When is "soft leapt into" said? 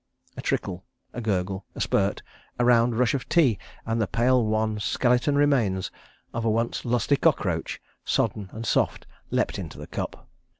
8.65-9.77